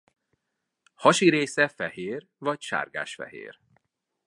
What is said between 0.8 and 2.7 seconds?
Hasi része fehér vagy